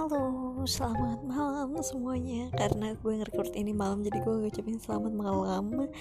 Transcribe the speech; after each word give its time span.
Halo, 0.00 0.56
selamat 0.64 1.28
malam 1.28 1.76
semuanya. 1.84 2.48
Karena 2.56 2.96
gue 2.96 3.20
nge-record 3.20 3.52
ini 3.52 3.76
malam 3.76 4.00
Jadi 4.00 4.24
gue 4.24 4.32
ngucapin 4.32 4.80
selamat 4.80 5.12
malam. 5.12 5.92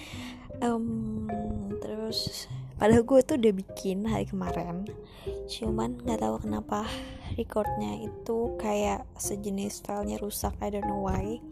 Um, 0.64 1.28
Terus 1.84 2.48
Padahal 2.80 3.04
gue 3.04 3.20
tuh 3.28 3.36
udah 3.36 3.54
bikin 3.60 4.08
hari 4.08 4.24
kemarin. 4.24 4.88
Cuman 5.52 6.00
gak 6.08 6.24
tahu 6.24 6.40
kenapa 6.40 6.88
Recordnya 7.36 8.00
itu 8.00 8.56
kayak 8.56 9.04
Sejenis 9.20 9.84
filenya 9.84 10.16
rusak 10.16 10.56
I 10.64 10.80
don't 10.80 10.88
know 10.88 11.04
why. 11.04 11.44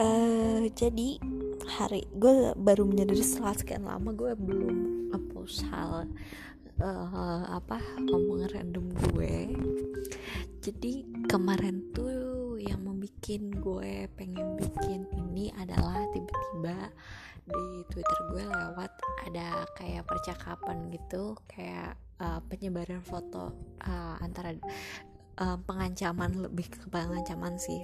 Uh, 0.00 0.72
Jadi 0.72 1.20
Hari 1.68 2.08
Gue 2.16 2.56
baru 2.56 2.88
menyadari 2.88 3.20
setelah 3.20 3.52
sekian 3.52 3.84
lama 3.84 4.16
Gue 4.16 4.32
belum 4.40 5.12
upload 5.12 5.52
hal 5.68 6.08
uh, 6.80 7.44
apa 7.56 7.78
omongan 8.08 8.50
random 8.50 8.86
gue. 9.12 9.36
Jadi 10.60 11.06
kemarin 11.28 11.88
tuh 11.96 12.60
yang 12.60 12.84
membuat 12.84 13.00
gue 13.62 14.10
pengen 14.18 14.58
bikin 14.58 15.06
ini 15.14 15.54
adalah 15.54 16.02
tiba-tiba 16.10 16.90
di 17.46 17.64
twitter 17.88 18.20
gue 18.32 18.44
lewat 18.44 18.92
ada 19.28 19.64
kayak 19.78 20.02
percakapan 20.06 20.90
gitu 20.90 21.38
kayak 21.46 21.94
uh, 22.18 22.42
penyebaran 22.50 23.02
foto 23.02 23.54
uh, 23.86 24.16
antara 24.18 24.54
uh, 25.38 25.58
pengancaman 25.62 26.42
lebih 26.42 26.68
ke 26.70 26.86
pengancaman 26.90 27.54
sih 27.56 27.82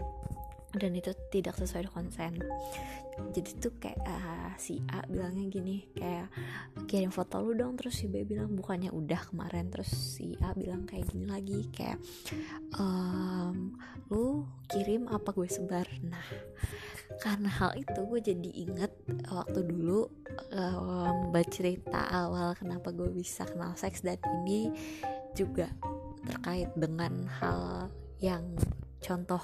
dan 0.77 0.93
itu 0.95 1.13
tidak 1.33 1.57
sesuai 1.57 1.89
konsen. 1.91 2.41
Jadi 3.33 3.51
tuh 3.57 3.73
kayak 3.81 3.97
uh, 4.05 4.53
si 4.61 4.77
A 4.93 5.01
bilangnya 5.09 5.49
gini 5.49 5.89
kayak 5.97 6.29
kirim 6.85 7.09
foto 7.09 7.41
lu 7.41 7.57
dong. 7.57 7.73
Terus 7.81 8.05
si 8.05 8.13
B 8.13 8.29
bilang 8.29 8.53
bukannya 8.53 8.93
udah 8.93 9.33
kemarin. 9.33 9.73
Terus 9.73 9.89
si 9.89 10.37
A 10.45 10.53
bilang 10.53 10.85
kayak 10.85 11.09
gini 11.09 11.25
lagi 11.25 11.65
kayak 11.73 11.97
um, 12.77 13.73
lu 14.13 14.45
kirim 14.69 15.09
apa 15.09 15.33
gue 15.33 15.49
sebar? 15.49 15.89
Nah 16.05 16.29
karena 17.17 17.49
hal 17.49 17.73
itu 17.81 18.01
gue 18.05 18.21
jadi 18.21 18.51
inget 18.69 18.93
waktu 19.33 19.65
dulu 19.65 20.05
um, 20.53 21.33
bercerita 21.33 22.05
awal 22.13 22.53
kenapa 22.53 22.93
gue 22.93 23.09
bisa 23.09 23.49
kenal 23.49 23.73
seks 23.79 24.05
dan 24.05 24.21
ini 24.45 24.69
juga 25.33 25.73
terkait 26.27 26.69
dengan 26.77 27.25
hal 27.41 27.89
yang 28.21 28.45
contoh 29.01 29.41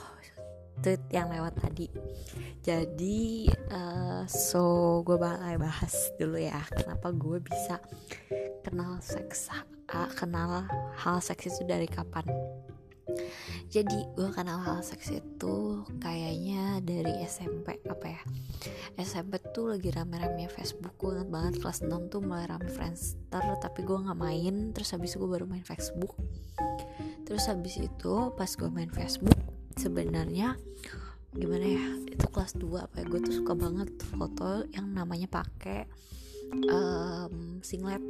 tweet 0.83 1.03
yang 1.15 1.31
lewat 1.31 1.55
tadi. 1.63 1.87
Jadi 2.63 3.47
uh, 3.71 4.27
so 4.27 5.01
gue 5.07 5.15
bakal 5.15 5.63
bahas 5.63 5.95
dulu 6.19 6.39
ya 6.39 6.59
kenapa 6.71 7.15
gue 7.15 7.39
bisa 7.43 7.79
kenal 8.67 8.99
seks 9.03 9.51
uh, 9.91 10.11
kenal 10.15 10.67
hal 10.99 11.19
seks 11.23 11.51
itu 11.51 11.63
dari 11.67 11.87
kapan. 11.87 12.27
Jadi 13.73 14.05
gue 14.15 14.31
kenal 14.31 14.63
hal 14.63 14.79
seks 14.85 15.11
itu 15.11 15.83
kayaknya 15.99 16.79
dari 16.85 17.25
SMP 17.27 17.83
apa 17.87 18.07
ya? 18.07 18.23
SMP 19.01 19.43
tuh 19.51 19.75
lagi 19.75 19.91
rame-rame 19.91 20.47
Facebook 20.47 20.95
gue 21.03 21.19
inget 21.19 21.31
banget 21.33 21.55
kelas 21.59 21.83
6 21.83 22.13
tuh 22.13 22.21
mulai 22.23 22.47
rame 22.47 22.71
Friendster 22.71 23.43
tapi 23.59 23.83
gue 23.83 23.99
nggak 23.99 24.19
main. 24.19 24.71
Terus 24.71 24.95
habis 24.95 25.15
itu 25.15 25.25
gue 25.25 25.31
baru 25.35 25.47
main 25.51 25.67
Facebook. 25.67 26.15
Terus 27.27 27.43
habis 27.51 27.75
itu 27.81 28.15
pas 28.39 28.51
gue 28.55 28.71
main 28.71 28.93
Facebook 28.93 29.42
sebenarnya 29.83 30.55
gimana 31.33 31.65
ya 31.65 31.87
itu 32.13 32.27
kelas 32.29 32.55
2 32.61 32.87
apa 32.87 32.95
ya 33.03 33.05
gue 33.09 33.21
tuh 33.25 33.35
suka 33.41 33.57
banget 33.57 33.89
foto 34.15 34.69
yang 34.71 34.93
namanya 34.95 35.27
pakai 35.27 35.89
um, 36.69 37.59
singlet. 37.65 38.03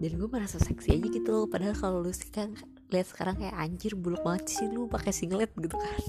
Dan 0.00 0.10
gue 0.16 0.28
merasa 0.28 0.56
seksi 0.56 0.96
aja 0.96 1.06
gitu 1.06 1.28
loh 1.28 1.46
padahal 1.46 1.76
kalau 1.76 2.00
lu 2.00 2.12
sih 2.12 2.32
kan 2.32 2.56
lihat 2.88 3.06
sekarang 3.10 3.36
kayak 3.36 3.54
anjir 3.54 3.92
buluk 3.98 4.22
banget 4.24 4.48
sih 4.48 4.66
lu 4.66 4.88
pakai 4.88 5.12
singlet 5.12 5.52
gitu 5.54 5.76
kan. 5.76 6.00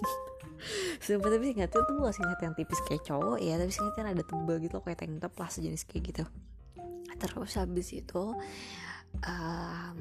Sumpah 1.04 1.30
tapi 1.30 1.54
singletnya 1.54 1.70
tuh 1.70 1.94
bukan 1.94 2.14
singlet 2.16 2.40
yang 2.42 2.54
tipis 2.58 2.80
kayak 2.90 3.04
cowok 3.06 3.38
ya 3.38 3.62
Tapi 3.62 3.72
singletnya 3.72 4.04
ada 4.16 4.24
tebel 4.26 4.58
gitu 4.64 4.82
kayak 4.82 4.98
tank 4.98 5.20
top 5.22 5.34
lah 5.38 5.50
sejenis 5.52 5.84
kayak 5.86 6.04
gitu. 6.16 6.24
Terus 7.18 7.52
habis 7.60 7.88
itu 7.92 8.24
um, 9.26 10.00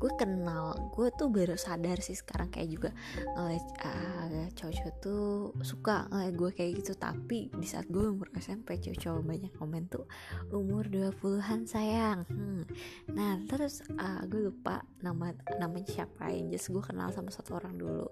gue 0.00 0.12
kenal 0.16 0.72
gue 0.96 1.12
tuh 1.12 1.28
baru 1.28 1.60
sadar 1.60 2.00
sih 2.00 2.16
sekarang 2.16 2.48
kayak 2.48 2.72
juga 2.72 2.90
ngeliat 3.36 3.66
uh, 3.84 4.48
cowok-cowok 4.56 4.94
tuh 5.04 5.52
suka 5.60 6.08
ngeliat 6.08 6.34
gue 6.34 6.50
kayak 6.56 6.72
gitu. 6.80 6.92
Tapi 6.96 7.52
di 7.52 7.66
saat 7.68 7.84
gue 7.92 8.00
umur 8.00 8.32
SMP 8.40 8.80
cowok-cowok 8.80 9.22
banyak 9.22 9.52
komen 9.60 9.92
tuh 9.92 10.08
umur 10.50 10.88
20-an 10.88 11.68
sayang. 11.68 12.24
Hmm. 12.30 12.64
nah 13.12 13.36
terus 13.44 13.84
uh, 14.00 14.24
gue 14.24 14.48
lupa 14.48 14.80
nama 15.04 15.36
namanya 15.60 15.88
siapa 15.92 16.32
yang 16.32 16.48
just 16.48 16.72
gue 16.72 16.80
kenal 16.80 17.12
sama 17.12 17.28
satu 17.28 17.60
orang 17.60 17.76
dulu. 17.76 18.08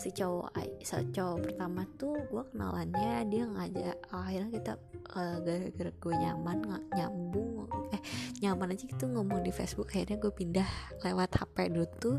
Si 0.00 0.08
cowok 0.16 0.56
si 0.80 0.96
cowok 1.12 1.52
pertama 1.52 1.84
tuh 2.00 2.16
gue 2.32 2.42
kenalannya 2.56 3.28
dia 3.28 3.44
ngajak 3.44 3.96
akhirnya 4.08 4.50
kita 4.50 4.72
uh, 5.12 5.36
gara-gara 5.44 5.92
gue 5.92 6.14
nyaman 6.16 6.58
nggak 6.64 6.84
nyambung 6.96 7.21
eh 7.21 7.21
nyaman 8.52 8.76
aja 8.76 8.84
gitu 8.84 9.04
ngomong 9.08 9.40
di 9.40 9.48
Facebook. 9.48 9.88
Akhirnya 9.96 10.20
gue 10.20 10.28
pindah 10.28 10.68
lewat 11.00 11.40
HP 11.40 11.72
dulu 11.72 11.86
tuh 11.96 12.16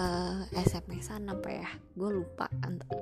uh, 0.00 0.40
SMS-an 0.56 1.28
apa 1.28 1.48
ya? 1.52 1.68
Gue 1.92 2.16
lupa. 2.16 2.48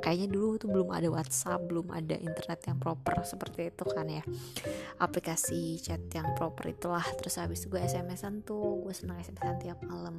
Kayaknya 0.02 0.28
dulu 0.34 0.58
tuh 0.58 0.68
belum 0.74 0.90
ada 0.90 1.08
WhatsApp 1.10 1.62
belum 1.70 1.94
ada 1.94 2.18
internet 2.18 2.60
yang 2.66 2.78
proper 2.82 3.22
seperti 3.22 3.70
itu 3.70 3.84
kan 3.86 4.06
ya. 4.10 4.22
Aplikasi 4.98 5.78
chat 5.78 6.02
yang 6.10 6.34
proper 6.34 6.74
itulah. 6.74 7.04
Terus 7.22 7.38
habis 7.38 7.62
gue 7.70 7.78
SMS-an 7.78 8.42
tuh 8.42 8.82
gue 8.82 8.94
senang 8.94 9.22
SMS-an 9.22 9.62
tiap 9.62 9.78
malam. 9.86 10.18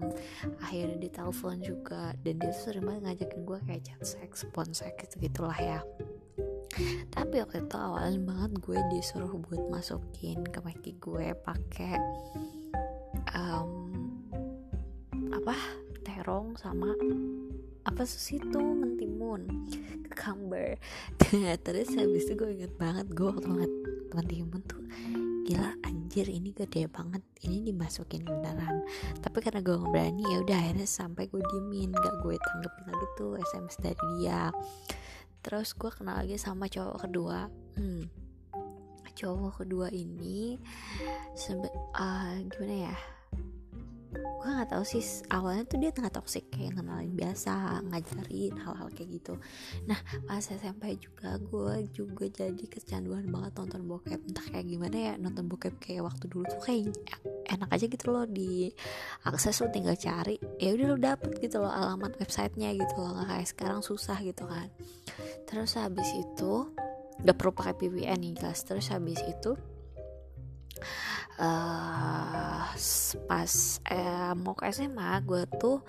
Akhirnya 0.64 0.96
di 0.96 1.10
telepon 1.12 1.60
juga. 1.60 2.16
Dan 2.24 2.40
dia 2.40 2.56
tuh 2.56 2.72
sering 2.72 2.88
banget 2.88 3.02
ngajakin 3.04 3.42
gue 3.44 3.60
kayak 3.68 3.84
chat 3.84 4.02
seks 4.02 4.48
phone 4.56 4.72
seks 4.72 4.96
gitu 5.06 5.30
gitulah 5.30 5.58
ya 5.58 5.80
tapi 7.16 7.40
waktu 7.40 7.64
itu 7.64 7.78
awalnya 7.80 8.20
banget 8.20 8.52
gue 8.60 8.80
disuruh 8.92 9.32
buat 9.32 9.64
masukin 9.72 10.44
ke 10.44 10.60
Maki 10.60 10.92
gue 11.00 11.32
pakai 11.44 11.96
um, 13.32 13.72
apa? 15.32 15.56
Terong 16.04 16.56
sama 16.60 16.92
apa 17.86 18.02
sih 18.04 18.42
itu 18.42 18.60
mentimun. 18.60 19.68
Kekamber 20.10 20.80
terus 21.66 21.92
habis 21.96 22.28
itu 22.28 22.34
gue 22.36 22.50
inget 22.56 22.74
banget 22.80 23.08
gue 23.12 23.28
waktu 23.28 23.46
ngeliat 23.46 23.74
mentimun 24.16 24.62
tuh 24.64 24.82
gila 25.46 25.78
anjir 25.86 26.26
ini 26.26 26.52
gede 26.52 26.90
banget. 26.90 27.22
Ini 27.46 27.70
dimasukin 27.70 28.26
beneran. 28.26 28.82
Tapi 29.22 29.38
karena 29.46 29.62
gue 29.62 29.78
nggak 29.78 29.94
berani 29.94 30.24
ya 30.26 30.42
udah 30.42 30.58
akhirnya 30.58 30.90
sampai 30.90 31.30
gue 31.30 31.40
diemin. 31.54 31.94
Gak 31.94 32.16
gue 32.26 32.36
tanggepin 32.42 32.84
lagi 32.90 33.08
tuh 33.14 33.38
sms 33.54 33.76
dari 33.78 34.04
dia 34.18 34.50
terus 35.46 35.78
gue 35.78 35.94
kenal 35.94 36.26
lagi 36.26 36.42
sama 36.42 36.66
cowok 36.66 37.06
kedua. 37.06 37.46
Hmm, 37.78 38.10
cowok 39.16 39.64
kedua 39.64 39.88
ini 39.94 40.60
sebe 41.38 41.72
uh, 41.96 42.36
gimana 42.52 42.92
ya? 42.92 42.96
Gue 44.16 44.48
nggak 44.48 44.72
tahu 44.72 44.84
sih 44.88 45.04
awalnya 45.30 45.68
tuh 45.68 45.78
dia 45.82 45.92
tengah 45.92 46.10
toxic 46.10 46.48
kayak 46.50 46.80
kenalin 46.80 47.14
biasa 47.14 47.84
ngajarin 47.92 48.54
hal-hal 48.58 48.88
kayak 48.94 49.22
gitu. 49.22 49.34
Nah 49.86 50.00
pas 50.24 50.42
SMP 50.42 50.98
juga 50.98 51.36
gue 51.38 51.90
juga 51.92 52.26
jadi 52.26 52.66
kecanduan 52.66 53.28
banget 53.28 53.54
nonton 53.60 53.86
bokep. 53.86 54.22
Entah 54.26 54.46
kayak 54.50 54.66
gimana 54.66 54.98
ya 54.98 55.14
nonton 55.20 55.46
bokep 55.52 55.78
kayak 55.78 56.10
waktu 56.10 56.26
dulu 56.32 56.48
tuh 56.48 56.62
kayak 56.64 56.96
enak 57.46 57.70
aja 57.70 57.86
gitu 57.86 58.06
loh 58.10 58.26
di 58.26 58.72
akses 59.28 59.62
lo 59.62 59.70
tinggal 59.70 59.94
cari 60.00 60.40
ya 60.58 60.74
udah 60.74 60.88
lo 60.96 60.98
dapet 60.98 61.38
gitu 61.38 61.60
loh 61.60 61.72
alamat 61.72 62.16
websitenya 62.18 62.72
gitu 62.74 62.96
loh. 62.98 63.20
Nggak 63.20 63.28
kayak 63.36 63.48
sekarang 63.52 63.80
susah 63.84 64.18
gitu 64.24 64.48
kan 64.48 64.72
terus 65.46 65.78
habis 65.78 66.10
itu 66.14 66.74
gak 67.22 67.38
perlu 67.38 67.54
pakai 67.56 67.74
VPN 67.78 68.20
nih 68.22 68.34
guys. 68.36 68.62
Terus 68.68 68.92
habis 68.92 69.22
itu 69.24 69.56
uh, 71.40 72.66
pas 73.28 73.52
eh, 73.92 74.34
mau 74.36 74.54
ke 74.58 74.68
SMA 74.72 75.12
gue 75.24 75.44
tuh 75.60 75.80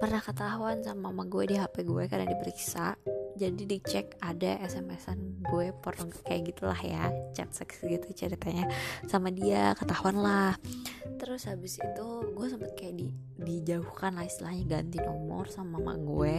pernah 0.00 0.20
ketahuan 0.24 0.80
sama 0.80 1.12
mama 1.12 1.28
gue 1.28 1.52
di 1.52 1.56
HP 1.60 1.84
gue 1.84 2.04
karena 2.08 2.26
diperiksa 2.28 2.96
jadi 3.36 3.62
dicek 3.64 4.20
ada 4.20 4.60
SMS-an 4.60 5.42
gue 5.48 5.72
porno 5.80 6.08
kayak 6.24 6.52
gitulah 6.52 6.78
ya 6.78 7.08
chat 7.32 7.48
seks 7.52 7.80
gitu 7.84 8.08
ceritanya. 8.12 8.68
Sama 9.08 9.32
dia 9.32 9.72
ketahuan 9.78 10.20
lah. 10.20 10.54
Terus 11.16 11.48
habis 11.48 11.78
itu 11.80 12.08
gue 12.34 12.46
sempet 12.46 12.72
kayak 12.76 12.94
di 12.98 13.08
dijauhkan 13.42 14.18
lah 14.18 14.26
istilahnya 14.26 14.80
ganti 14.80 14.98
nomor 15.00 15.48
sama 15.48 15.80
mama 15.80 15.94
gue. 15.98 16.38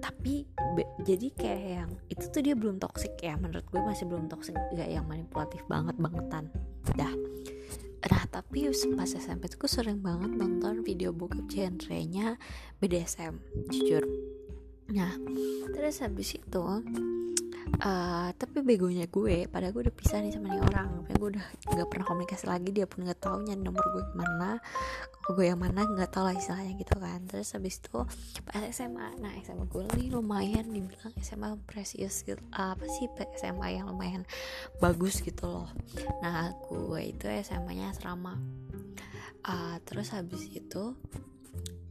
Tapi 0.00 0.46
jadi 1.04 1.28
kayak 1.34 1.62
yang 1.64 1.90
itu 2.08 2.24
tuh 2.30 2.40
dia 2.40 2.54
belum 2.56 2.80
toxic 2.80 3.18
ya 3.20 3.36
menurut 3.36 3.66
gue 3.68 3.80
masih 3.82 4.08
belum 4.08 4.30
toxic 4.30 4.56
gak 4.76 4.88
yang 4.88 5.04
manipulatif 5.04 5.60
banget 5.66 5.96
bangetan. 5.98 6.48
Dah. 6.94 7.12
Nah 8.04 8.24
tapi 8.28 8.68
pas 8.68 9.08
SMP 9.08 9.48
tuh 9.48 9.64
gue 9.64 9.70
sering 9.70 10.04
banget 10.04 10.36
nonton 10.36 10.84
video 10.84 11.10
bokep 11.12 11.48
genrenya 11.48 12.36
BDSM 12.76 13.40
jujur 13.72 14.04
nah 14.92 15.12
terus 15.72 16.04
habis 16.04 16.36
itu 16.36 16.64
uh, 17.82 18.28
tapi 18.36 18.60
begonya 18.60 19.08
gue 19.08 19.48
pada 19.48 19.72
gue 19.72 19.80
udah 19.88 19.94
pisah 19.94 20.20
nih 20.20 20.32
sama 20.34 20.52
nih 20.52 20.62
orang. 20.62 21.08
Gue 21.16 21.34
udah 21.34 21.46
nggak 21.74 21.88
pernah 21.88 22.06
komunikasi 22.06 22.44
lagi 22.46 22.70
dia 22.70 22.86
pun 22.86 23.08
nggak 23.08 23.18
tahu 23.18 23.42
nyari 23.42 23.62
nomor 23.62 23.82
gue 23.82 24.04
ke 24.04 24.14
mana 24.14 24.50
gue 25.24 25.44
yang 25.48 25.56
mana 25.56 25.88
nggak 25.88 26.12
tahu 26.12 26.28
lah 26.28 26.36
istilahnya 26.36 26.76
gitu 26.76 26.94
kan. 27.00 27.20
Terus 27.26 27.48
habis 27.56 27.80
itu 27.80 27.98
pas 28.44 28.62
SMA 28.70 29.06
nah 29.18 29.32
SMA 29.40 29.64
gue 29.66 29.82
nih 29.96 30.08
lumayan 30.12 30.66
dibilang 30.68 31.14
SMA 31.18 31.56
precious 31.64 32.22
gitu 32.22 32.40
apa 32.52 32.84
sih 32.86 33.08
SMA 33.40 33.80
yang 33.80 33.90
lumayan 33.90 34.22
bagus 34.78 35.24
gitu 35.24 35.48
loh. 35.48 35.68
Nah 36.20 36.52
gue 36.68 37.00
itu 37.02 37.24
SMA 37.42 37.72
nya 37.80 37.90
asrama. 37.90 38.36
Uh, 39.44 39.76
terus 39.84 40.08
habis 40.16 40.48
itu 40.48 40.96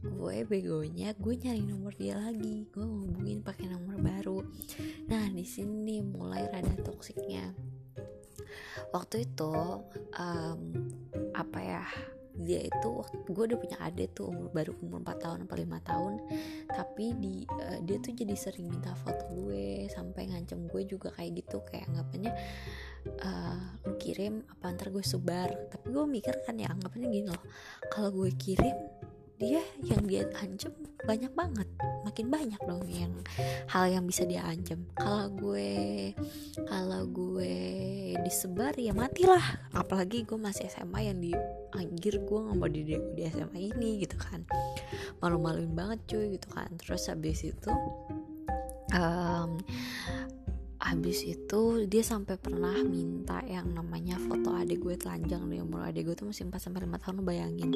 gue 0.04 0.44
begonya 0.44 1.16
gue 1.16 1.34
nyari 1.40 1.62
nomor 1.64 1.92
dia 1.96 2.20
lagi. 2.20 2.68
Gue 2.68 2.84
ngubungin 2.84 3.40
pakai 3.40 3.72
nomor 3.72 3.96
baru. 3.96 4.38
Nah 5.08 5.24
di 5.32 5.44
sini 5.48 6.04
mulai 6.04 6.44
rada 6.52 6.76
toksiknya. 6.84 7.56
Waktu 8.92 9.26
itu 9.26 9.54
um, 10.14 10.60
apa 11.34 11.58
ya 11.58 11.84
dia 12.34 12.66
itu 12.66 12.92
gue 13.30 13.44
udah 13.46 13.58
punya 13.58 13.78
adik 13.78 14.10
tuh 14.18 14.26
umur 14.26 14.50
baru 14.50 14.74
umur 14.82 15.06
4 15.06 15.22
tahun 15.22 15.38
atau 15.46 15.56
5 15.56 15.88
tahun. 15.90 16.12
Tapi 16.66 17.06
di 17.18 17.34
uh, 17.46 17.78
dia 17.86 17.96
tuh 18.02 18.12
jadi 18.12 18.34
sering 18.34 18.66
minta 18.68 18.92
foto 18.98 19.30
gue 19.32 19.86
sampai 19.86 20.34
ngancem 20.34 20.66
gue 20.66 20.82
juga 20.84 21.14
kayak 21.14 21.46
gitu. 21.46 21.62
Kayak 21.62 21.94
anggapannya 21.94 22.32
uh, 23.22 23.58
kirim 24.02 24.42
apa 24.50 24.74
ntar 24.74 24.90
gue 24.90 25.04
sebar? 25.06 25.54
Tapi 25.70 25.86
gue 25.94 26.04
mikir 26.10 26.34
kan 26.42 26.58
ya 26.58 26.74
anggapannya 26.74 27.08
gini 27.08 27.28
loh. 27.30 27.42
Kalau 27.86 28.10
gue 28.10 28.34
kirim 28.34 28.74
dia 29.36 29.62
yang 29.82 30.02
dia 30.06 30.24
ancam 30.38 30.70
banyak 31.04 31.32
banget. 31.34 31.68
Makin 32.04 32.26
banyak 32.32 32.60
dong 32.64 32.84
yang 32.88 33.12
hal 33.68 33.90
yang 33.90 34.04
bisa 34.06 34.24
dia 34.24 34.44
ancam. 34.46 34.86
Kalau 34.96 35.28
gue 35.34 36.12
kalau 36.64 37.02
gue 37.10 37.56
disebar 38.24 38.72
ya 38.78 38.94
matilah. 38.96 39.68
Apalagi 39.74 40.24
gue 40.24 40.38
masih 40.38 40.70
SMA 40.70 41.10
yang 41.12 41.18
di 41.20 41.32
anjir 41.74 42.22
gue 42.22 42.38
nggak 42.38 42.56
mau 42.56 42.70
di, 42.70 42.82
di 42.94 43.22
SMA 43.28 43.74
ini 43.74 44.06
gitu 44.06 44.16
kan. 44.16 44.46
Malu-maluin 45.20 45.74
banget 45.74 45.98
cuy 46.08 46.38
gitu 46.38 46.48
kan. 46.54 46.70
Terus 46.80 47.10
habis 47.10 47.42
itu 47.44 47.72
um, 48.94 49.60
habis 50.84 51.24
itu 51.24 51.88
dia 51.88 52.04
sampai 52.04 52.36
pernah 52.36 52.76
minta 52.84 53.40
yang 53.48 53.72
namanya 53.72 54.20
foto 54.20 54.52
adik 54.52 54.84
gue 54.84 55.00
telanjang 55.00 55.48
nih 55.48 55.64
umur 55.64 55.88
adik 55.88 56.04
gue 56.04 56.14
tuh 56.14 56.28
masih 56.28 56.44
4 56.44 56.60
sampai 56.60 56.84
5 56.84 57.00
tahun 57.00 57.16
bayangin. 57.24 57.70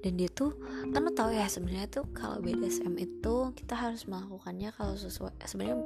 Dan 0.00 0.16
dia 0.16 0.32
tuh 0.32 0.56
kan 0.88 1.04
lo 1.04 1.12
tau 1.12 1.28
ya 1.28 1.44
sebenarnya 1.44 1.92
tuh 1.92 2.08
kalau 2.16 2.40
BDSM 2.40 2.96
itu 2.96 3.52
kita 3.52 3.76
harus 3.76 4.08
melakukannya 4.08 4.72
kalau 4.72 4.96
sesuai 4.96 5.36
sebenarnya 5.44 5.76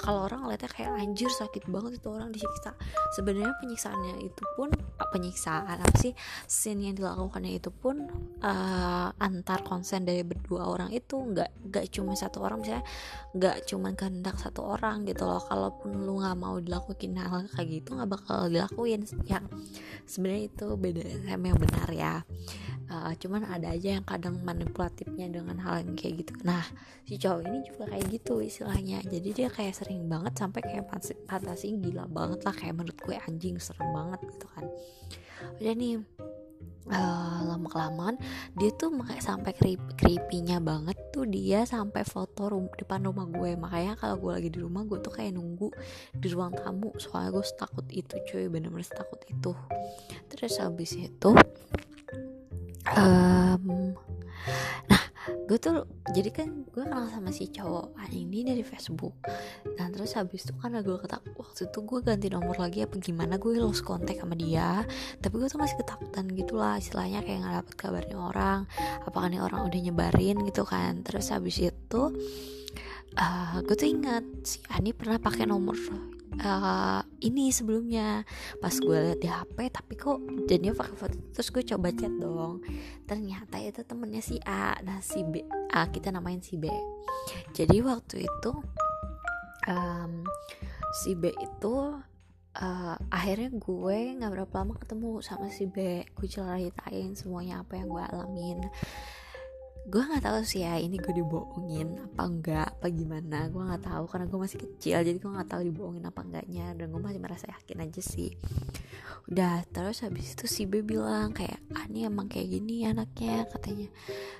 kalau 0.00 0.24
orang 0.24 0.48
ngeliatnya 0.48 0.70
kayak 0.72 0.96
anjir 0.96 1.28
sakit 1.28 1.68
banget 1.68 2.00
itu 2.00 2.08
orang 2.08 2.32
disiksa. 2.32 2.72
Sebenarnya 3.12 3.52
penyiksaannya 3.60 4.24
itu 4.24 4.44
pun 4.56 4.72
penyiksaan 4.96 5.76
apa 5.76 5.96
sih 6.00 6.16
scene 6.48 6.88
yang 6.88 6.96
dilakukannya 6.96 7.60
itu 7.60 7.68
pun 7.68 8.08
uh, 8.40 9.08
antar 9.20 9.60
konsen 9.60 10.08
dari 10.08 10.24
berdua 10.24 10.72
orang 10.72 10.88
itu 10.94 11.20
nggak 11.20 11.68
nggak 11.68 11.86
cuma 11.92 12.16
satu 12.16 12.40
orang 12.40 12.64
misalnya 12.64 12.84
nggak 13.36 13.56
cuma 13.68 13.92
kehendak 13.92 14.36
satu 14.40 14.64
orang 14.64 15.04
gitu 15.04 15.28
loh. 15.28 15.42
Kalaupun 15.44 15.92
lu 16.06 16.24
nggak 16.24 16.36
mau 16.40 16.56
dilakuin 16.56 17.20
hal 17.20 17.44
kayak 17.52 17.68
gitu 17.82 17.98
nggak 17.98 18.08
bakal 18.08 18.48
dilakuin. 18.48 19.04
Yang 19.28 19.44
sebenarnya 20.08 20.42
itu 20.48 20.66
beda 20.78 21.02
yang 21.28 21.58
benar 21.60 21.88
ya. 21.92 22.14
Uh, 22.90 23.14
cuman 23.22 23.46
ada 23.46 23.70
aja 23.70 23.98
yang 23.98 24.06
kadang 24.06 24.42
manipulatifnya 24.42 25.30
dengan 25.30 25.62
hal 25.62 25.82
yang 25.82 25.94
kayak 25.94 26.26
gitu. 26.26 26.34
Nah 26.42 26.62
si 27.06 27.18
cowok 27.18 27.42
ini 27.42 27.58
juga 27.66 27.82
kayak 27.90 28.06
gitu 28.14 28.34
istilahnya. 28.38 29.02
Jadi 29.02 29.28
dia 29.34 29.50
kayak 29.50 29.74
sering 29.74 29.89
banget 30.06 30.38
sampai 30.38 30.60
kayak 30.62 30.86
fantasi 31.26 31.74
gila 31.82 32.06
banget 32.06 32.46
lah 32.46 32.54
kayak 32.54 32.78
menurut 32.78 32.98
gue 33.02 33.16
anjing 33.26 33.58
serem 33.58 33.90
banget 33.90 34.20
gitu 34.30 34.46
kan. 34.54 34.64
Udah 35.58 35.74
nih 35.74 35.94
uh, 36.90 37.38
lama 37.46 37.68
kelamaan 37.70 38.16
dia 38.56 38.70
tuh 38.74 38.92
sampai 39.20 39.52
creepy 39.96 40.44
banget 40.60 40.98
tuh 41.10 41.24
dia 41.26 41.64
sampai 41.66 42.02
foto 42.06 42.50
rum 42.50 42.68
depan 42.78 43.02
rumah 43.06 43.26
gue. 43.26 43.56
Makanya 43.58 43.98
kalau 43.98 44.16
gue 44.20 44.32
lagi 44.38 44.48
di 44.52 44.58
rumah 44.62 44.86
gue 44.86 44.98
tuh 45.02 45.12
kayak 45.12 45.34
nunggu 45.34 45.72
di 46.14 46.28
ruang 46.30 46.54
tamu. 46.54 46.94
Soalnya 47.00 47.34
gue 47.34 47.44
takut 47.56 47.86
itu 47.90 48.14
cuy 48.30 48.46
bener-bener 48.46 48.86
takut 48.86 49.20
itu. 49.26 49.52
Terus 50.30 50.58
habis 50.62 50.94
itu 50.94 51.30
um, 52.96 53.94
nah 54.88 54.99
gue 55.50 55.58
tuh 55.58 55.82
jadi 56.14 56.30
kan 56.30 56.48
gue 56.70 56.82
kenal 56.86 57.10
sama 57.10 57.34
si 57.34 57.50
cowok 57.50 57.98
ini 58.10 58.46
dari 58.46 58.62
Facebook. 58.62 59.14
Dan 59.76 59.94
terus 59.94 60.14
habis 60.14 60.46
itu 60.46 60.54
kan 60.58 60.74
gue 60.78 60.96
ketak 61.00 61.22
waktu 61.34 61.70
itu 61.70 61.78
gue 61.82 62.00
ganti 62.02 62.28
nomor 62.30 62.56
lagi 62.58 62.84
apa 62.84 62.98
gimana 62.98 63.38
gue 63.40 63.58
lost 63.58 63.82
kontak 63.82 64.18
sama 64.18 64.34
dia. 64.38 64.84
Tapi 65.18 65.34
gue 65.34 65.48
tuh 65.48 65.60
masih 65.60 65.76
ketakutan 65.80 66.26
gitulah 66.30 66.76
istilahnya 66.78 67.22
kayak 67.22 67.38
nggak 67.42 67.54
dapet 67.64 67.74
kabarnya 67.78 68.16
orang 68.18 68.58
apakah 69.06 69.28
nih 69.30 69.42
orang 69.42 69.66
udah 69.66 69.80
nyebarin 69.80 70.36
gitu 70.46 70.62
kan. 70.66 71.02
Terus 71.02 71.30
habis 71.34 71.56
itu 71.58 72.02
uh, 73.18 73.56
gue 73.64 73.74
tuh 73.74 73.88
ingat 73.88 74.24
si 74.46 74.58
Ani 74.70 74.94
pernah 74.94 75.18
pakai 75.18 75.48
nomor 75.48 75.74
uh, 76.38 77.02
ini 77.24 77.50
sebelumnya. 77.50 78.22
Pas 78.62 78.74
gue 78.76 78.94
liat 78.94 79.18
di 79.18 79.26
HP 79.26 79.56
tapi 79.74 79.94
kok 79.98 80.18
jadinya 80.46 80.74
pakai 80.76 80.96
foto 80.96 81.16
terus 81.34 81.48
gue 81.50 81.62
coba 81.66 81.90
chat 81.90 82.12
dong. 82.14 82.62
Ternyata 83.08 83.58
itu 83.58 83.82
temennya 83.82 84.22
si 84.22 84.38
A. 84.46 84.78
Nah 84.86 85.02
si 85.02 85.26
B 85.26 85.42
A 85.74 85.90
kita 85.90 86.14
namain 86.14 86.38
si 86.38 86.54
B. 86.54 86.70
Jadi 87.52 87.82
waktu 87.82 88.26
itu 88.28 88.52
um, 89.66 90.22
si 91.02 91.18
B 91.18 91.34
itu 91.34 91.74
uh, 92.58 92.96
akhirnya 93.10 93.50
gue 93.50 93.98
nggak 94.18 94.32
berapa 94.32 94.54
lama 94.62 94.74
ketemu 94.78 95.10
sama 95.22 95.50
si 95.50 95.66
B. 95.66 96.06
Gue 96.14 96.28
ceritain 96.30 97.18
semuanya 97.18 97.66
apa 97.66 97.74
yang 97.74 97.90
gue 97.90 98.04
alamin 98.06 98.58
gue 99.90 100.02
nggak 100.06 100.22
tahu 100.22 100.40
sih 100.46 100.62
ya 100.62 100.78
ini 100.78 101.02
gue 101.02 101.10
dibohongin 101.10 101.98
apa 101.98 102.22
enggak 102.22 102.68
apa 102.78 102.86
gimana. 102.94 103.50
Gue 103.50 103.66
nggak 103.66 103.90
tahu 103.90 104.04
karena 104.06 104.26
gue 104.30 104.38
masih 104.38 104.58
kecil 104.62 105.02
jadi 105.02 105.18
gue 105.18 105.30
nggak 105.34 105.50
tahu 105.50 105.62
dibohongin 105.66 106.06
apa 106.06 106.20
enggaknya 106.22 106.66
dan 106.78 106.86
gue 106.94 107.02
masih 107.02 107.18
merasa 107.18 107.50
yakin 107.50 107.82
aja 107.82 107.98
sih. 107.98 108.30
Udah 109.26 109.66
terus 109.74 110.06
habis 110.06 110.38
itu 110.38 110.46
si 110.46 110.62
B 110.70 110.86
bilang 110.86 111.34
kayak 111.34 111.58
ah 111.74 111.84
ini 111.90 112.06
emang 112.06 112.30
kayak 112.30 112.46
gini 112.54 112.86
anaknya 112.86 113.50
katanya. 113.50 113.90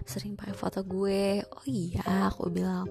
Sering 0.07 0.39
pakai 0.39 0.55
foto 0.55 0.87
gue. 0.87 1.43
Oh 1.43 1.67
iya 1.67 2.31
aku 2.31 2.47
bilang. 2.47 2.87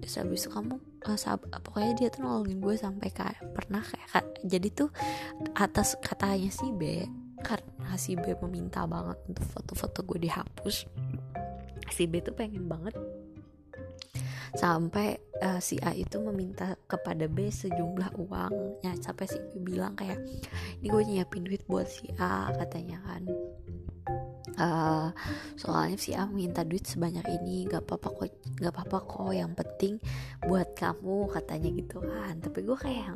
Terus 0.00 0.16
habis 0.16 0.48
itu 0.48 0.50
kamu 0.50 0.80
uh, 1.04 1.18
sab 1.20 1.44
pokoknya 1.44 1.92
dia 1.92 2.08
tuh 2.08 2.24
nolongin 2.24 2.58
gue 2.58 2.74
sampai 2.74 3.12
kayak 3.12 3.52
pernah 3.52 3.84
kayak 3.84 4.24
jadi 4.48 4.68
tuh 4.72 4.88
atas 5.54 6.00
katanya 6.00 6.48
si 6.48 6.72
B 6.72 7.04
karena 7.44 7.94
si 7.94 8.18
B 8.18 8.34
meminta 8.42 8.82
banget 8.88 9.18
untuk 9.30 9.46
foto-foto 9.46 10.02
gue 10.02 10.26
dihapus 10.26 10.76
si 11.92 12.10
B 12.10 12.20
tuh 12.20 12.34
pengen 12.34 12.66
banget 12.66 12.94
sampai 14.56 15.20
uh, 15.44 15.60
si 15.60 15.76
A 15.84 15.92
itu 15.92 16.16
meminta 16.22 16.74
kepada 16.88 17.28
B 17.28 17.52
sejumlah 17.52 18.16
uang. 18.16 18.82
Ya 18.82 18.96
sampai 18.96 19.28
si 19.28 19.38
B 19.38 19.60
bilang 19.74 19.94
kayak 19.98 20.18
ini 20.80 20.86
gue 20.88 21.02
nyiapin 21.04 21.44
duit 21.44 21.62
buat 21.68 21.88
si 21.88 22.08
A 22.16 22.48
katanya 22.56 22.98
kan. 23.04 23.22
Uh, 24.58 25.14
soalnya 25.54 25.94
si 25.94 26.18
A 26.18 26.26
minta 26.26 26.66
duit 26.66 26.82
sebanyak 26.82 27.22
ini 27.30 27.70
gak 27.70 27.86
apa-apa 27.86 28.10
kok 28.10 28.26
gak 28.58 28.74
apa-apa 28.74 28.98
kok 29.06 29.30
yang 29.30 29.54
penting 29.54 30.02
buat 30.42 30.74
kamu 30.74 31.30
katanya 31.30 31.70
gitu 31.78 32.02
kan. 32.02 32.34
Tapi 32.42 32.66
gue 32.66 32.74
kayak 32.74 33.14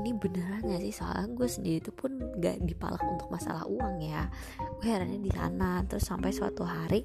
ini 0.00 0.16
beneran 0.16 0.64
gak 0.64 0.80
sih? 0.80 0.94
Soalnya 0.96 1.28
gue 1.36 1.48
sendiri 1.50 1.78
tuh 1.84 1.92
pun 1.92 2.16
gak 2.40 2.64
dipalak 2.64 3.02
untuk 3.04 3.28
masalah 3.28 3.68
uang 3.68 4.00
ya 4.00 4.32
gue 4.80 4.88
herannya 4.88 5.20
di 5.20 5.28
sana. 5.28 5.84
Terus 5.84 6.08
sampai 6.08 6.32
suatu 6.32 6.64
hari 6.64 7.04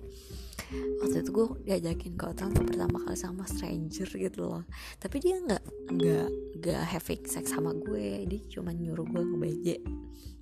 waktu 1.03 1.21
itu 1.21 1.29
gue 1.29 1.47
diajakin 1.67 2.17
ke 2.17 2.23
hotel 2.25 2.49
untuk 2.49 2.73
pertama 2.73 2.97
kali 3.03 3.19
sama 3.19 3.43
stranger 3.43 4.07
gitu 4.07 4.39
loh. 4.47 4.63
Tapi 4.97 5.19
dia 5.19 5.35
nggak 5.43 5.63
nggak 5.91 6.27
nggak 6.63 6.81
having 6.87 7.23
sex 7.27 7.51
sama 7.51 7.75
gue. 7.75 8.23
Dia 8.31 8.41
cuma 8.47 8.71
nyuruh 8.71 9.03
gue 9.03 9.21
ngebeje. 9.21 9.75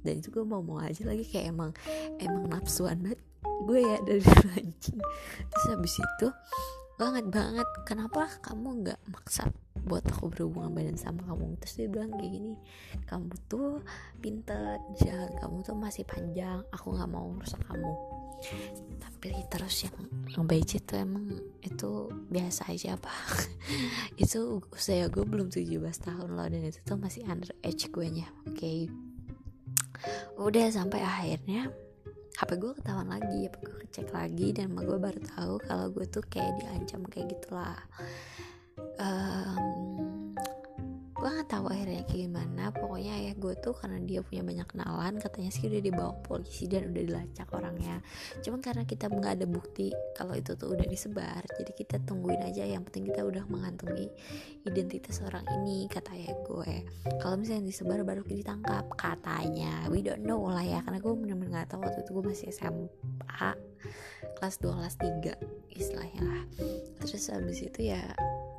Dan 0.05 0.21
itu 0.21 0.29
gue 0.29 0.45
mau 0.45 0.61
mau 0.61 0.77
aja 0.77 1.01
lagi 1.09 1.25
kayak 1.25 1.49
emang 1.49 1.71
emang 2.21 2.45
nafsuan 2.53 3.01
banget 3.01 3.19
gue 3.41 3.79
ya 3.81 3.97
dari 4.05 4.21
anjing. 4.61 5.01
Terus 5.49 5.65
habis 5.73 5.95
itu 5.97 6.27
banget 7.01 7.25
banget. 7.33 7.67
Kenapa 7.89 8.29
kamu 8.45 8.85
nggak 8.85 8.99
maksa 9.09 9.49
buat 9.83 10.03
aku 10.07 10.31
berhubungan 10.31 10.71
badan 10.71 10.97
sama 10.99 11.23
kamu. 11.27 11.59
Terus 11.59 11.73
dia 11.75 11.87
bilang 11.91 12.11
kayak 12.15 12.31
gini 12.31 12.53
kamu 13.07 13.33
tuh 13.51 13.83
pinter 14.23 14.79
jalan 14.99 15.31
kamu 15.39 15.55
tuh 15.63 15.75
masih 15.75 16.03
panjang 16.07 16.63
aku 16.71 16.95
nggak 16.95 17.11
mau 17.11 17.27
rusak 17.35 17.59
kamu. 17.67 17.93
Tapi 18.99 19.29
terus 19.47 19.87
yang 19.87 19.97
yang 20.35 20.43
budget 20.47 20.83
tuh 20.83 20.99
emang 20.99 21.31
itu 21.63 22.11
biasa 22.27 22.75
aja 22.75 22.99
apa 22.99 23.11
itu 24.23 24.59
usia 24.71 25.07
gue 25.07 25.23
belum 25.23 25.47
17 25.47 25.79
tahun 25.79 26.29
loh 26.35 26.47
dan 26.51 26.61
itu 26.67 26.79
tuh 26.83 26.99
masih 26.99 27.23
under 27.27 27.51
age 27.63 27.87
gue 27.87 28.07
nya 28.11 28.27
oke. 28.47 28.59
Okay. 28.59 28.91
udah 30.35 30.67
sampai 30.67 30.99
akhirnya 30.99 31.71
HP 32.33 32.59
gue 32.59 32.73
ketahuan 32.75 33.07
lagi 33.07 33.47
HP 33.47 33.55
gue 33.61 33.83
cek 33.93 34.09
lagi 34.09 34.47
dan 34.57 34.73
gue 34.73 34.97
baru 34.97 35.21
tahu 35.21 35.53
kalau 35.63 35.87
gue 35.93 36.05
tuh 36.09 36.25
kayak 36.27 36.57
diancam 36.59 37.05
kayak 37.07 37.29
gitulah 37.37 37.77
um, 38.79 39.83
gue 41.23 41.31
nggak 41.31 41.55
tahu 41.55 41.71
akhirnya 41.71 42.03
gimana. 42.03 42.75
Pokoknya 42.75 43.15
ayah 43.15 43.35
gue 43.39 43.55
tuh 43.63 43.71
karena 43.71 43.95
dia 44.03 44.19
punya 44.19 44.43
banyak 44.43 44.67
kenalan 44.67 45.15
katanya 45.23 45.55
sih 45.55 45.71
udah 45.71 45.79
dibawa 45.79 46.11
polisi 46.19 46.67
dan 46.67 46.91
udah 46.91 46.99
dilacak 46.99 47.47
orangnya. 47.55 48.03
Cuman 48.43 48.59
karena 48.59 48.83
kita 48.83 49.07
nggak 49.07 49.39
ada 49.39 49.47
bukti 49.47 49.95
kalau 50.19 50.35
itu 50.35 50.51
tuh 50.59 50.75
udah 50.75 50.83
disebar 50.83 51.39
jadi 51.55 51.71
kita 51.71 52.03
tungguin 52.03 52.43
aja. 52.43 52.67
Yang 52.67 52.91
penting 52.91 53.03
kita 53.07 53.23
udah 53.23 53.47
mengantongi 53.47 54.11
identitas 54.67 55.23
orang 55.23 55.47
ini 55.63 55.87
kata 55.87 56.11
ayah 56.11 56.35
gue 56.43 56.73
kalau 57.23 57.39
misalnya 57.39 57.71
disebar 57.71 58.03
baru 58.03 58.27
ditangkap 58.27 58.83
katanya. 58.99 59.87
We 59.87 60.03
don't 60.03 60.27
know 60.27 60.43
lah 60.43 60.67
ya 60.67 60.83
karena 60.83 60.99
gue 60.99 61.13
bener-bener 61.15 61.55
nggak 61.55 61.71
tahu. 61.71 61.87
Waktu 61.87 62.03
itu 62.03 62.11
gue 62.19 62.23
masih 62.27 62.47
SMA 62.51 63.51
kelas 64.43 64.59
2 64.59 64.75
kelas 64.75 64.95
3 64.99 65.71
istilahnya 65.71 66.21
lah. 66.27 66.43
Terus 66.99 67.31
habis 67.31 67.63
itu 67.63 67.95
ya 67.95 68.03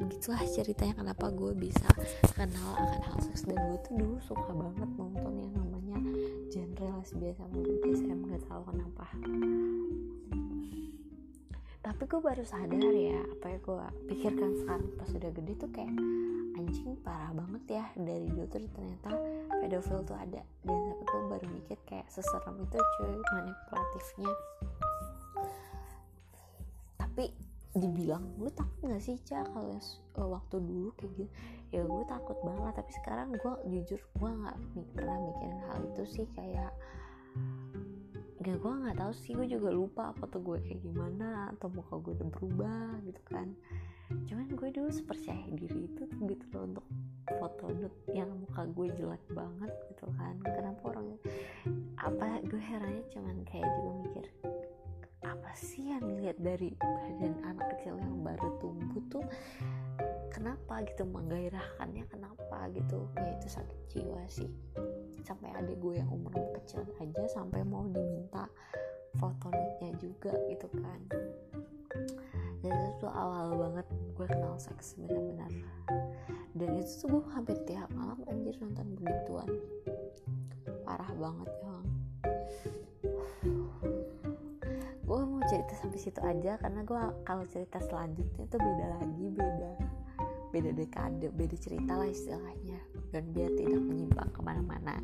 begitulah 0.03 0.43
ceritanya 0.51 0.95
kenapa 0.99 1.31
gue 1.31 1.53
bisa 1.55 1.87
kenal 2.35 2.75
akan 2.75 3.01
hal 3.07 3.19
seks. 3.23 3.47
Dan 3.47 3.59
gue 3.59 3.79
tuh 3.87 3.95
dulu 3.95 4.17
suka 4.25 4.51
banget 4.51 4.91
nonton 4.99 5.33
yang 5.39 5.53
namanya 5.55 5.99
genre 6.51 6.87
lesbian 6.99 7.35
sama 7.39 7.57
BDSM 7.63 8.19
gak 8.31 8.43
tahu 8.51 8.63
kenapa. 8.75 9.07
Tapi 11.85 12.03
gue 12.09 12.21
baru 12.21 12.45
sadar 12.49 12.95
ya 12.97 13.21
apa 13.21 13.47
yang 13.55 13.61
gue 13.61 13.89
pikirkan 14.09 14.51
sekarang 14.65 14.89
pas 14.97 15.11
udah 15.13 15.31
gede 15.31 15.53
tuh 15.61 15.71
kayak 15.71 15.93
anjing 16.57 16.97
parah 17.05 17.31
banget 17.37 17.83
ya 17.83 17.85
dari 17.95 18.25
dulu 18.33 18.49
tuh 18.49 18.65
ternyata 18.73 19.11
pedofil 19.63 20.01
tuh 20.03 20.17
ada. 20.17 20.43
Dan 20.65 20.79
sampai 20.81 21.05
gue 21.07 21.23
baru 21.29 21.47
mikir 21.53 21.79
kayak 21.85 22.09
seserem 22.09 22.57
itu 22.65 22.79
cuy 22.81 23.15
manipulatifnya 23.37 24.33
dibilang 27.75 28.23
lu 28.39 28.47
takut 28.55 28.87
gak 28.87 29.03
sih 29.03 29.19
cak 29.27 29.51
kalau 29.51 29.75
uh, 30.19 30.29
waktu 30.39 30.63
dulu 30.63 30.95
kayak 30.95 31.13
gitu? 31.19 31.31
Ya 31.75 31.83
gue 31.83 32.05
takut 32.07 32.39
banget 32.47 32.75
tapi 32.79 32.93
sekarang 33.03 33.35
gue 33.35 33.55
jujur 33.67 33.99
gue 33.99 34.31
nggak 34.31 34.57
pernah 34.95 35.19
mikirin 35.19 35.61
hal 35.67 35.79
itu 35.91 36.03
sih 36.07 36.27
kayak 36.39 36.71
gak 38.47 38.59
gue 38.63 38.73
nggak 38.79 38.95
tahu 38.95 39.13
sih 39.17 39.35
gue 39.35 39.47
juga 39.51 39.75
lupa 39.75 40.15
apa 40.15 40.23
tuh 40.31 40.39
gue 40.47 40.63
kayak 40.63 40.87
gimana 40.87 41.51
atau 41.51 41.67
muka 41.75 41.99
gue 41.99 42.13
udah 42.15 42.29
berubah 42.31 42.87
gitu 43.03 43.23
kan. 43.27 43.49
Cuman 44.31 44.47
gue 44.55 44.69
dulu 44.71 44.91
sepercaya 44.95 45.43
diri 45.51 45.91
itu 45.91 46.07
gitu 46.07 46.45
loh 46.55 46.63
untuk 46.71 46.87
foto 47.41 47.75
nut 47.75 47.95
yang 48.15 48.31
muka 48.39 48.71
gue 48.71 48.87
jelek 48.95 49.25
banget 49.35 49.73
gitu 49.91 50.07
kan. 50.15 50.35
Kenapa 50.47 50.83
orang 50.95 51.19
apa 51.99 52.39
gue 52.47 52.63
herannya 52.63 53.03
cuman 53.11 53.43
kayak 53.51 53.67
juga 53.67 53.91
mikir 53.99 54.25
apa 55.25 55.51
sih 55.57 55.91
yang 55.91 56.05
dilihat 56.05 56.39
dari 56.39 56.71
badan 56.77 57.35
anak 57.43 57.67
kecil 57.77 57.97
yang 57.99 58.21
baru 58.21 58.49
tumbuh 58.61 59.03
tuh? 59.09 59.25
Kenapa 60.31 60.85
gitu? 60.85 61.09
Menggairahkannya 61.09 62.05
kenapa 62.13 62.69
gitu? 62.71 63.09
Ya 63.17 63.35
itu 63.35 63.49
sakit 63.49 63.81
jiwa 63.91 64.23
sih. 64.29 64.51
Sampai 65.25 65.51
adik 65.57 65.81
gue 65.81 65.99
yang 65.99 66.11
umur 66.13 66.37
kecil 66.61 66.85
aja 67.01 67.25
sampai 67.33 67.65
mau 67.65 67.89
diminta 67.89 68.47
foto 69.17 69.49
juga 69.97 70.37
gitu 70.53 70.69
kan. 70.79 71.01
Dan 72.61 72.73
itu 72.73 72.93
tuh 73.05 73.13
awal 73.13 73.57
banget 73.57 73.87
gue 74.15 74.27
kenal 74.29 74.57
seks 74.57 74.97
benar-benar 74.97 75.53
dan 76.55 76.71
itu 76.79 77.03
tuh 77.03 77.19
gue 77.19 77.23
hampir 77.35 77.59
tiap 77.67 77.91
malam 77.99 78.19
anjir 78.31 78.55
nonton 78.63 78.95
begituan. 78.95 79.51
Parah 80.87 81.11
banget 81.19 81.51
ya 81.51 81.74
cerita 85.51 85.73
sampai 85.77 85.99
situ 86.01 86.21
aja 86.25 86.57
karena 86.57 86.81
gue 86.83 87.01
kalau 87.29 87.45
cerita 87.49 87.79
selanjutnya 87.85 88.45
tuh 88.49 88.61
beda 88.61 88.87
lagi 89.01 89.27
beda 89.29 89.73
beda 90.55 90.71
dekade 90.71 91.27
beda 91.35 91.57
cerita 91.59 91.99
lah 91.99 92.07
istilahnya. 92.07 92.79
Dan 93.11 93.35
biar 93.35 93.51
tidak 93.59 93.83
menyimpang 93.83 94.31
ke 94.31 94.41
mana-mana. 94.43 95.03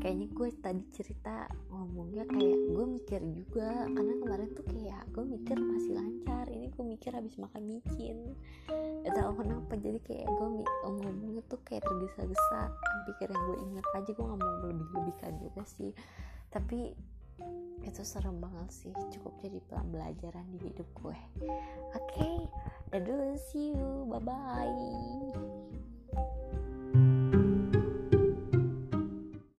Kayaknya 0.00 0.26
gue 0.32 0.48
tadi 0.62 0.84
cerita 0.94 1.50
ngomongnya 1.68 2.24
kayak 2.30 2.58
gue 2.72 2.86
mikir 2.88 3.20
juga 3.34 3.90
karena 3.90 4.14
kemarin 4.22 4.48
tuh 4.54 4.64
kayak 4.70 5.02
gue 5.10 5.24
mikir 5.26 5.56
masih 5.58 5.92
lancar. 5.98 6.46
Ini 6.46 6.66
gue 6.70 6.84
mikir 6.86 7.10
habis 7.10 7.34
makan 7.42 7.62
micin. 7.66 8.18
Gak 9.02 9.12
tau 9.18 9.34
kenapa 9.34 9.74
jadi 9.76 9.98
kayak 9.98 10.30
gue 10.30 10.48
ngomongnya 10.86 11.42
tuh 11.50 11.58
kayak 11.66 11.82
tergesa-gesa. 11.84 12.70
Pikir 13.10 13.34
yang 13.34 13.42
gue 13.50 13.58
ingat 13.66 13.86
aja 13.98 14.10
gue 14.14 14.24
gak 14.24 14.38
mau 14.38 14.54
lebih-lebihkan 14.62 15.32
juga 15.42 15.62
sih. 15.66 15.90
Tapi 16.54 16.94
itu 17.84 18.02
serem 18.04 18.38
banget 18.38 18.68
sih 18.72 18.94
cukup 19.16 19.32
jadi 19.40 19.58
pelajaran 19.64 20.46
di 20.52 20.68
hidup 20.68 20.88
gue. 21.00 21.18
Oke 21.96 21.96
okay, 21.96 22.36
dadah 22.92 23.36
see 23.50 23.72
you 23.72 24.04
bye 24.08 24.20
bye 24.20 24.68